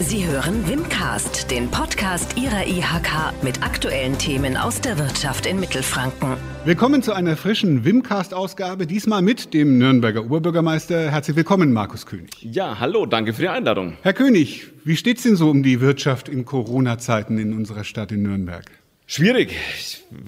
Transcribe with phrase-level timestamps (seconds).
[0.00, 6.36] Sie hören Wimcast, den Podcast Ihrer IHK mit aktuellen Themen aus der Wirtschaft in Mittelfranken.
[6.64, 11.10] Willkommen zu einer frischen Wimcast-Ausgabe, diesmal mit dem Nürnberger Oberbürgermeister.
[11.10, 12.30] Herzlich willkommen, Markus König.
[12.42, 13.94] Ja, hallo, danke für die Einladung.
[14.02, 18.22] Herr König, wie steht's denn so um die Wirtschaft in Corona-Zeiten in unserer Stadt in
[18.22, 18.66] Nürnberg?
[19.10, 19.56] Schwierig.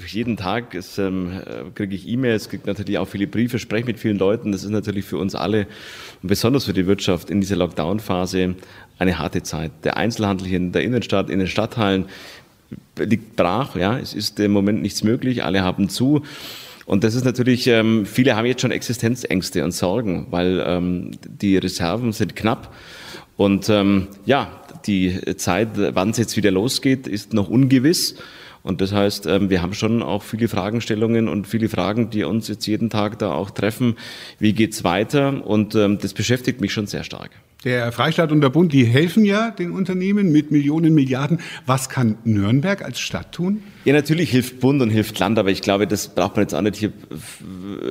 [0.06, 1.42] Jeden Tag ähm,
[1.74, 4.52] kriege ich E-Mails, kriege natürlich auch viele Briefe, spreche mit vielen Leuten.
[4.52, 5.66] Das ist natürlich für uns alle
[6.22, 8.54] und besonders für die Wirtschaft in dieser Lockdown-Phase
[8.98, 9.70] eine harte Zeit.
[9.84, 12.06] Der Einzelhandel hier in der Innenstadt, in den Stadthallen
[12.96, 13.77] liegt brach.
[13.77, 15.44] Ja, es ist im Moment nichts möglich.
[15.44, 16.22] Alle haben zu.
[16.86, 21.58] Und das ist natürlich, ähm, viele haben jetzt schon Existenzängste und Sorgen, weil ähm, die
[21.58, 22.74] Reserven sind knapp.
[23.36, 28.14] Und ähm, ja, die Zeit, wann es jetzt wieder losgeht, ist noch ungewiss.
[28.62, 32.48] Und das heißt, ähm, wir haben schon auch viele Fragestellungen und viele Fragen, die uns
[32.48, 33.96] jetzt jeden Tag da auch treffen.
[34.38, 35.46] Wie geht's weiter?
[35.46, 37.30] Und ähm, das beschäftigt mich schon sehr stark.
[37.64, 41.41] Der Freistaat und der Bund, die helfen ja den Unternehmen mit Millionen, Milliarden.
[41.66, 43.62] Was kann Nürnberg als Stadt tun?
[43.84, 46.62] Ja, natürlich hilft Bund und hilft Land, aber ich glaube, das braucht man jetzt auch
[46.62, 46.92] nicht hier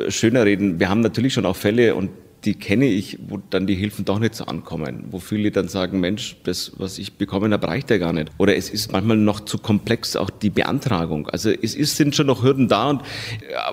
[0.09, 0.79] schöner reden.
[0.79, 2.09] Wir haben natürlich schon auch Fälle und
[2.45, 5.99] die kenne ich, wo dann die Hilfen doch nicht so ankommen, wo viele dann sagen,
[5.99, 8.31] Mensch, das, was ich bekommen habe, reicht ja gar nicht.
[8.37, 11.27] Oder es ist manchmal noch zu komplex, auch die Beantragung.
[11.29, 13.01] Also es ist, sind schon noch Hürden da und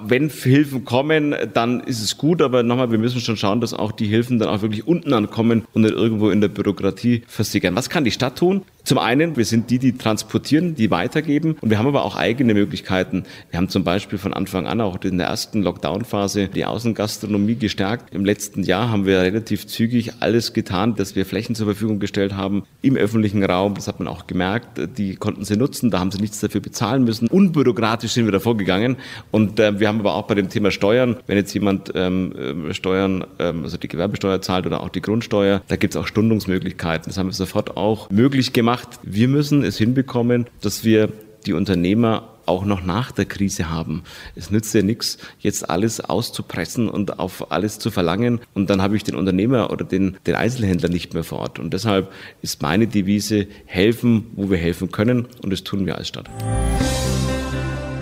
[0.03, 3.92] wenn Hilfen kommen, dann ist es gut, aber nochmal, wir müssen schon schauen, dass auch
[3.92, 7.77] die Hilfen dann auch wirklich unten ankommen und nicht irgendwo in der Bürokratie versickern.
[7.77, 8.62] Was kann die Stadt tun?
[8.87, 12.55] Zum einen, wir sind die, die transportieren, die weitergeben und wir haben aber auch eigene
[12.55, 13.25] Möglichkeiten.
[13.51, 18.14] Wir haben zum Beispiel von Anfang an auch in der ersten Lockdown-Phase die Außengastronomie gestärkt.
[18.14, 22.37] Im letzten Jahr haben wir relativ zügig alles getan, dass wir Flächen zur Verfügung gestellt
[22.37, 23.75] haben im öffentlichen Raum.
[23.75, 24.81] Das hat man auch gemerkt.
[24.97, 27.27] Die konnten sie nutzen, da haben sie nichts dafür bezahlen müssen.
[27.27, 28.98] Unbürokratisch sind wir da vorgegangen
[29.33, 32.73] und äh, wir haben aber auch bei dem Thema Steuern, wenn jetzt jemand ähm, äh,
[32.73, 37.07] Steuern, ähm, also die Gewerbesteuer zahlt oder auch die Grundsteuer, da gibt es auch Stundungsmöglichkeiten.
[37.07, 38.98] Das haben wir sofort auch möglich gemacht gemacht.
[39.02, 41.12] Wir müssen es hinbekommen, dass wir
[41.46, 44.05] die Unternehmer auch noch nach der Krise haben.
[44.36, 48.96] Es nützt ja nichts, jetzt alles auszupressen und auf alles zu verlangen und dann habe
[48.96, 51.58] ich den Unternehmer oder den, den Einzelhändler nicht mehr vor Ort.
[51.58, 52.12] Und deshalb
[52.42, 56.30] ist meine Devise, helfen, wo wir helfen können und das tun wir als Stadt.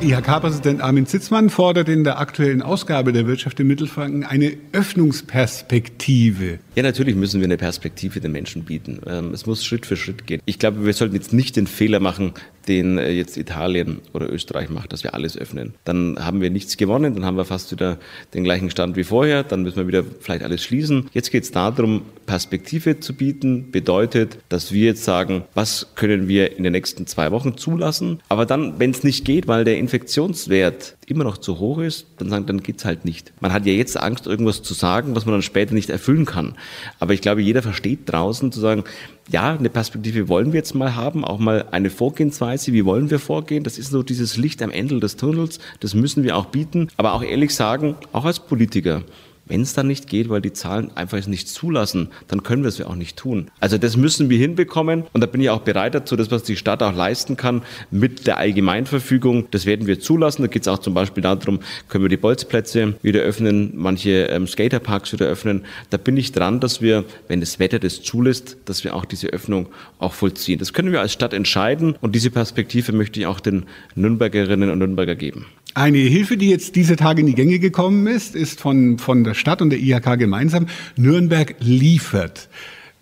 [0.04, 6.58] IHK-Präsident Armin Zitzmann fordert in der aktuellen Ausgabe der Wirtschaft in Mittelfranken eine Öffnungsperspektive.
[6.74, 9.00] Ja, natürlich müssen wir eine Perspektive den Menschen bieten.
[9.06, 10.42] Ähm, es muss Schritt für Schritt gehen.
[10.44, 12.34] Ich glaube, wir sollten jetzt nicht den Fehler machen,
[12.68, 15.74] den äh, jetzt Italien oder Österreich macht, dass wir alles öffnen.
[15.84, 17.98] Dann haben wir nichts gewonnen, dann haben wir fast wieder
[18.32, 21.08] den gleichen Stand wie vorher, dann müssen wir wieder vielleicht alles schließen.
[21.12, 26.56] Jetzt geht es darum, Perspektive zu bieten, bedeutet, dass wir jetzt sagen, was können wir
[26.56, 30.96] in den nächsten zwei Wochen zulassen, aber dann, wenn es nicht geht, weil der Infektionswert
[31.06, 33.32] immer noch zu hoch ist, dann sagen, dann geht's halt nicht.
[33.40, 36.54] Man hat ja jetzt Angst, irgendwas zu sagen, was man dann später nicht erfüllen kann.
[36.98, 38.84] Aber ich glaube, jeder versteht draußen zu sagen,
[39.30, 43.18] ja, eine Perspektive wollen wir jetzt mal haben, auch mal eine Vorgehensweise, wie wollen wir
[43.18, 43.64] vorgehen?
[43.64, 46.88] Das ist so dieses Licht am Ende des Tunnels, das müssen wir auch bieten.
[46.96, 49.02] Aber auch ehrlich sagen, auch als Politiker,
[49.46, 52.68] wenn es dann nicht geht, weil die Zahlen einfach es nicht zulassen, dann können wir
[52.68, 53.50] es ja auch nicht tun.
[53.60, 56.56] Also das müssen wir hinbekommen und da bin ich auch bereit dazu, das, was die
[56.56, 60.42] Stadt auch leisten kann mit der Allgemeinverfügung, das werden wir zulassen.
[60.42, 64.46] Da geht es auch zum Beispiel darum, können wir die Bolzplätze wieder öffnen, manche ähm,
[64.46, 65.64] Skaterparks wieder öffnen.
[65.90, 69.28] Da bin ich dran, dass wir, wenn das Wetter das zulässt, dass wir auch diese
[69.28, 69.68] Öffnung
[69.98, 70.58] auch vollziehen.
[70.58, 74.78] Das können wir als Stadt entscheiden und diese Perspektive möchte ich auch den Nürnbergerinnen und
[74.78, 75.46] Nürnberger geben.
[75.76, 79.34] Eine Hilfe, die jetzt diese Tage in die Gänge gekommen ist, ist von, von der
[79.34, 80.66] Stadt und der IHK gemeinsam.
[80.96, 82.48] Nürnberg liefert.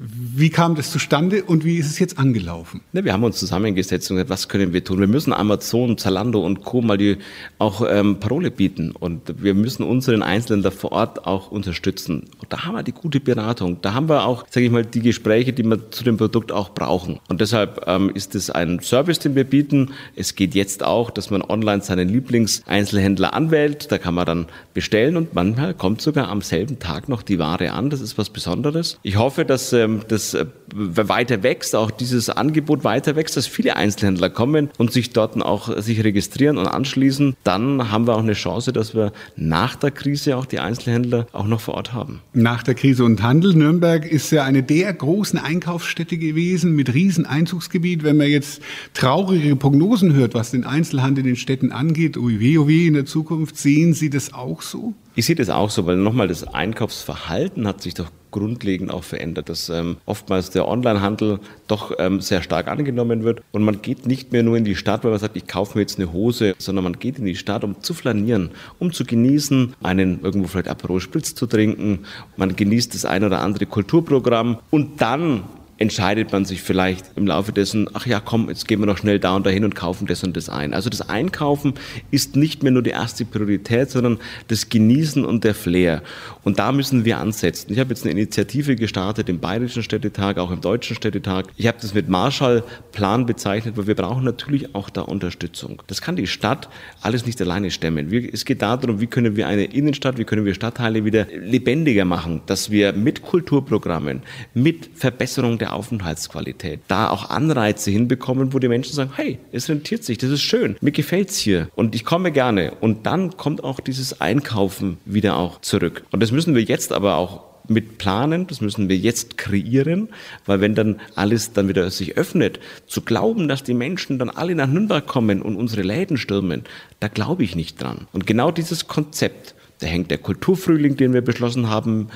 [0.05, 2.81] Wie kam das zustande und wie ist es jetzt angelaufen?
[2.93, 4.99] Ne, wir haben uns zusammengesetzt und gesagt, was können wir tun?
[4.99, 6.83] Wir müssen Amazon, Zalando und Co.
[6.83, 7.19] mal die
[7.59, 12.25] auch ähm, Parole bieten und wir müssen unseren Einzelnen vor Ort auch unterstützen.
[12.41, 13.79] Und da haben wir die gute Beratung.
[13.81, 16.71] Da haben wir auch, sage ich mal, die Gespräche, die wir zu dem Produkt auch
[16.71, 17.21] brauchen.
[17.29, 19.93] Und deshalb ähm, ist es ein Service, den wir bieten.
[20.17, 23.93] Es geht jetzt auch, dass man online seinen Lieblingseinzelhändler anwählt.
[23.93, 27.71] Da kann man dann bestellen und manchmal kommt sogar am selben Tag noch die Ware
[27.71, 27.89] an.
[27.89, 28.99] Das ist was Besonderes.
[29.05, 33.77] Ich hoffe, dass ähm, das äh, weiter wächst, auch dieses Angebot weiter wächst, dass viele
[33.77, 38.33] Einzelhändler kommen und sich dort auch sich registrieren und anschließen, dann haben wir auch eine
[38.33, 42.21] Chance, dass wir nach der Krise auch die Einzelhändler auch noch vor Ort haben.
[42.33, 47.27] Nach der Krise und Handel, Nürnberg ist ja eine der großen Einkaufsstädte gewesen mit riesen
[47.27, 48.03] Einzugsgebiet.
[48.03, 48.63] Wenn man jetzt
[48.95, 53.07] traurige Prognosen hört, was den Einzelhandel in den Städten angeht, weh, ui weh in der
[53.07, 54.95] Zukunft, sehen Sie das auch so?
[55.15, 59.51] Ich sehe das auch so, weil nochmal das Einkaufsverhalten hat sich doch grundlegend auch verändert,
[59.51, 61.39] dass ähm, oftmals der Onlinehandel
[61.69, 65.05] doch ähm, sehr stark angenommen wird und man geht nicht mehr nur in die Stadt,
[65.05, 67.63] weil man sagt, ich kaufe mir jetzt eine Hose, sondern man geht in die Stadt,
[67.63, 72.07] um zu flanieren, um zu genießen, einen irgendwo vielleicht Aperol Spritz zu trinken,
[72.39, 75.45] man genießt das ein oder andere Kulturprogramm und dann
[75.83, 79.19] entscheidet man sich vielleicht im Laufe dessen, ach ja, komm, jetzt gehen wir noch schnell
[79.19, 80.73] da und dahin und kaufen das und das ein.
[80.75, 81.75] Also das Einkaufen
[82.13, 86.03] ist nicht mehr nur die erste Priorität, sondern das Genießen und der Flair.
[86.45, 87.73] Und da müssen wir ansetzen.
[87.73, 91.47] Ich habe jetzt eine Initiative gestartet im Bayerischen Städtetag, auch im Deutschen Städtetag.
[91.57, 95.83] Ich habe das mit Marshallplan bezeichnet, weil wir brauchen natürlich auch da Unterstützung.
[95.89, 96.69] Das kann die Stadt
[97.01, 98.13] alles nicht alleine stemmen.
[98.33, 102.41] Es geht darum, wie können wir eine Innenstadt, wie können wir Stadtteile wieder lebendiger machen,
[102.47, 104.23] dass wir mit Kulturprogrammen,
[104.55, 110.05] mit Verbesserung der Aufenthaltsqualität da auch Anreize hinbekommen, wo die Menschen sagen, hey, es rentiert
[110.05, 112.73] sich, das ist schön, mir gefällt's hier und ich komme gerne.
[112.81, 116.05] Und dann kommt auch dieses Einkaufen wieder auch zurück.
[116.11, 120.09] Und das müssen wir jetzt aber auch mit planen, das müssen wir jetzt kreieren,
[120.47, 124.55] weil wenn dann alles dann wieder sich öffnet, zu glauben, dass die Menschen dann alle
[124.55, 126.65] nach Nürnberg kommen und unsere Läden stürmen,
[127.01, 128.07] da glaube ich nicht dran.
[128.13, 132.09] Und genau dieses Konzept, da hängt der Kulturfrühling, den wir beschlossen haben,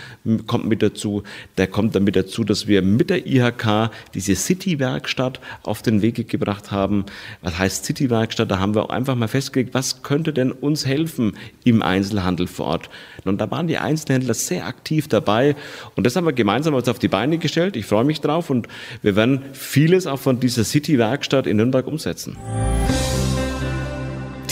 [0.46, 1.24] kommt mit dazu.
[1.56, 6.70] Da kommt damit dazu, dass wir mit der IHK diese City-Werkstatt auf den Weg gebracht
[6.70, 7.04] haben.
[7.42, 8.50] Was heißt City-Werkstatt?
[8.50, 12.66] Da haben wir auch einfach mal festgelegt, was könnte denn uns helfen im Einzelhandel vor
[12.66, 12.90] Ort?
[13.24, 15.56] Und da waren die Einzelhändler sehr aktiv dabei.
[15.96, 17.74] Und das haben wir gemeinsam uns auf die Beine gestellt.
[17.74, 18.68] Ich freue mich drauf und
[19.02, 22.36] wir werden vieles auch von dieser City-Werkstatt in Nürnberg umsetzen.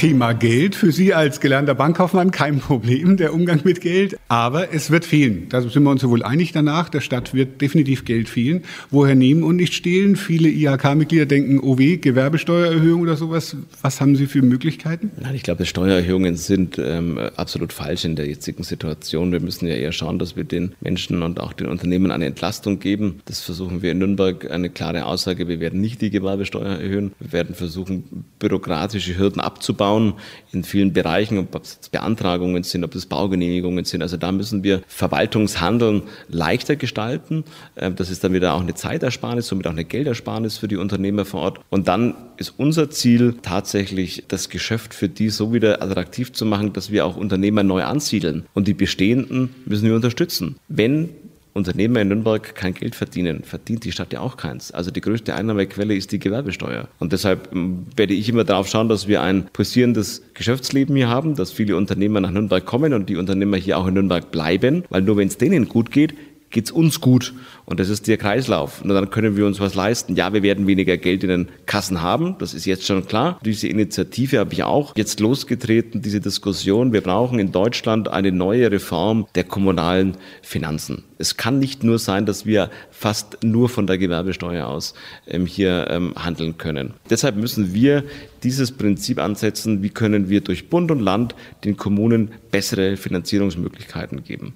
[0.04, 4.18] Thema Geld für Sie als gelernter Bankkaufmann kein Problem, der Umgang mit Geld.
[4.28, 5.46] Aber es wird fehlen.
[5.48, 6.90] Da sind wir uns wohl einig danach.
[6.90, 8.64] Der Stadt wird definitiv Geld fehlen.
[8.90, 10.16] Woher nehmen und nicht stehlen?
[10.16, 13.56] Viele IHK-Mitglieder denken, oh weh, Gewerbesteuererhöhung oder sowas.
[13.80, 15.10] Was haben Sie für Möglichkeiten?
[15.18, 19.32] Nein, ich glaube, Steuererhöhungen sind ähm, absolut falsch in der jetzigen Situation.
[19.32, 22.78] Wir müssen ja eher schauen, dass wir den Menschen und auch den Unternehmen eine Entlastung
[22.78, 23.22] geben.
[23.24, 24.50] Das versuchen wir in Nürnberg.
[24.50, 27.12] Eine klare Aussage, wir werden nicht die Gewerbesteuer erhöhen.
[27.20, 30.14] Wir werden versuchen, bürokratische Hürden abzubauen schauen
[30.52, 34.02] in vielen Bereichen, ob es Beantragungen sind, ob es Baugenehmigungen sind.
[34.02, 37.44] Also da müssen wir Verwaltungshandeln leichter gestalten.
[37.76, 41.24] Ähm, das ist dann wieder auch eine Zeitersparnis, somit auch eine Geldersparnis für die Unternehmer
[41.24, 41.60] vor Ort.
[41.70, 46.72] Und dann ist unser Ziel tatsächlich, das Geschäft für die so wieder attraktiv zu machen,
[46.72, 48.46] dass wir auch Unternehmer neu ansiedeln.
[48.54, 50.56] Und die bestehenden müssen wir unterstützen.
[50.68, 51.10] Wenn
[51.54, 54.72] Unternehmer in Nürnberg kein Geld verdienen, verdient die Stadt ja auch keins.
[54.72, 56.88] Also die größte Einnahmequelle ist die Gewerbesteuer.
[56.98, 61.36] Und deshalb ähm, werde ich immer darauf schauen, dass wir ein pulsierendes Geschäftsleben hier haben,
[61.36, 65.02] dass viele Unternehmer nach Nürnberg kommen und die Unternehmer hier auch in Nürnberg bleiben, weil
[65.02, 66.14] nur wenn es denen gut geht,
[66.54, 67.34] geht es uns gut.
[67.66, 68.80] Und das ist der Kreislauf.
[68.82, 70.14] Und dann können wir uns was leisten.
[70.14, 72.36] Ja, wir werden weniger Geld in den Kassen haben.
[72.38, 73.40] Das ist jetzt schon klar.
[73.44, 76.92] Diese Initiative habe ich auch jetzt losgetreten, diese Diskussion.
[76.92, 81.02] Wir brauchen in Deutschland eine neue Reform der kommunalen Finanzen.
[81.18, 84.94] Es kann nicht nur sein, dass wir fast nur von der Gewerbesteuer aus
[85.26, 86.94] ähm, hier ähm, handeln können.
[87.10, 88.04] Deshalb müssen wir
[88.44, 91.34] dieses Prinzip ansetzen, wie können wir durch Bund und Land
[91.64, 94.54] den Kommunen bessere Finanzierungsmöglichkeiten geben.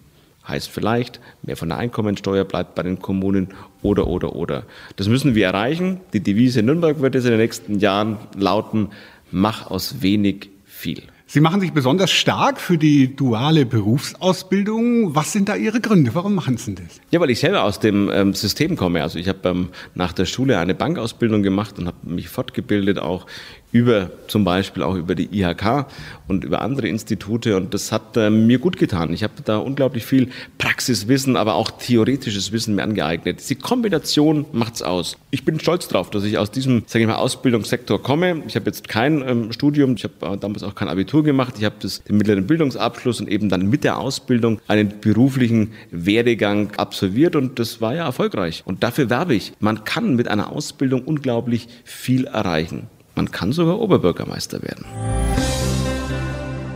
[0.48, 3.48] Heißt vielleicht, mehr von der Einkommensteuer bleibt bei den Kommunen
[3.82, 4.64] oder, oder, oder.
[4.96, 6.00] Das müssen wir erreichen.
[6.14, 8.88] Die Devise in Nürnberg wird es in den nächsten Jahren lauten,
[9.30, 11.02] mach aus wenig viel.
[11.30, 15.14] Sie machen sich besonders stark für die duale Berufsausbildung.
[15.14, 16.14] Was sind da Ihre Gründe?
[16.14, 16.86] Warum machen Sie das?
[17.10, 19.02] Ja, weil ich selber aus dem ähm, System komme.
[19.02, 23.26] Also ich habe ähm, nach der Schule eine Bankausbildung gemacht und habe mich fortgebildet auch
[23.72, 25.86] über zum Beispiel auch über die IHK
[26.26, 29.12] und über andere Institute und das hat äh, mir gut getan.
[29.12, 30.28] Ich habe da unglaublich viel
[30.58, 33.48] Praxiswissen, aber auch theoretisches Wissen mir angeeignet.
[33.48, 35.16] Die Kombination macht's aus.
[35.30, 38.42] Ich bin stolz darauf, dass ich aus diesem, sage ich mal, Ausbildungssektor komme.
[38.46, 41.54] Ich habe jetzt kein ähm, Studium, ich habe äh, damals auch kein Abitur gemacht.
[41.58, 47.36] Ich habe den mittleren Bildungsabschluss und eben dann mit der Ausbildung einen beruflichen Werdegang absolviert
[47.36, 48.62] und das war ja erfolgreich.
[48.64, 49.52] Und dafür werbe ich.
[49.60, 52.88] Man kann mit einer Ausbildung unglaublich viel erreichen.
[53.18, 54.84] Man kann sogar Oberbürgermeister werden.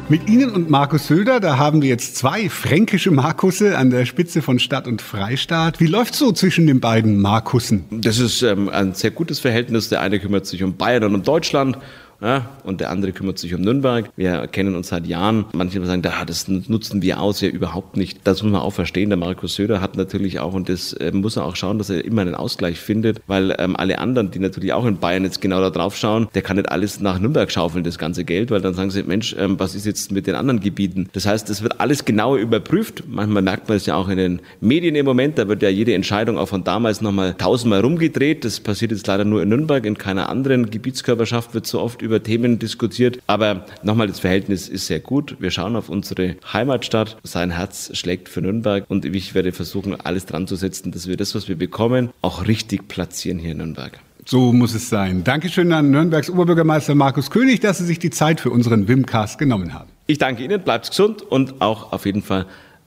[0.08, 4.42] Mit Ihnen und Markus Söder, da haben wir jetzt zwei fränkische Markusse an der Spitze
[4.42, 5.78] von Stadt und Freistaat.
[5.78, 7.84] Wie läuft so zwischen den beiden Markussen?
[7.92, 9.88] Das ist ähm, ein sehr gutes Verhältnis.
[9.88, 11.78] Der eine kümmert sich um Bayern und um Deutschland
[12.22, 14.08] ja, und der andere kümmert sich um Nürnberg.
[14.16, 15.46] Wir kennen uns seit Jahren.
[15.52, 18.20] Manche sagen, da, das nutzen wir aus, ja überhaupt nicht.
[18.24, 19.10] Das muss man auch verstehen.
[19.10, 22.04] Der Markus Söder hat natürlich auch, und das äh, muss er auch schauen, dass er
[22.04, 25.60] immer einen Ausgleich findet, weil ähm, alle anderen, die natürlich auch in Bayern jetzt genau
[25.60, 28.74] da drauf schauen, der kann nicht alles nach Nürnberg schaufeln, das ganze Geld, weil dann
[28.74, 31.08] sagen sie, Mensch, ähm, was ist jetzt mit den anderen Gebieten?
[31.12, 33.04] Das heißt, es wird alles genauer überprüft.
[33.08, 35.94] Manchmal merkt man es ja auch in den Medien im Moment, da wird ja jede
[35.94, 38.44] Entscheidung auch von damals nochmal tausendmal rumgedreht.
[38.44, 42.12] Das passiert jetzt leider nur in Nürnberg, in keiner anderen Gebietskörperschaft wird so oft über
[42.12, 43.21] über Themen diskutiert.
[43.26, 45.37] Aber nochmal, das Verhältnis ist sehr gut.
[45.40, 47.16] Wir schauen auf unsere Heimatstadt.
[47.23, 51.16] Sein Herz schlägt für Nürnberg und ich werde versuchen, alles dran zu setzen, dass wir
[51.16, 53.99] das, was wir bekommen, auch richtig platzieren hier in Nürnberg.
[54.26, 55.25] So muss es sein.
[55.25, 59.73] Dankeschön an Nürnbergs Oberbürgermeister Markus König, dass Sie sich die Zeit für unseren Wimcast genommen
[59.73, 59.88] haben.
[60.07, 62.45] Ich danke Ihnen, bleibt gesund und auch auf jeden Fall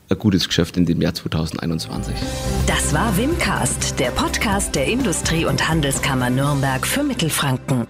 [0.08, 2.15] ein gutes Geschäft in dem Jahr 2021.
[2.67, 7.88] Das war Wimcast, der Podcast der Industrie- und Handelskammer Nürnberg für Mittelfranken.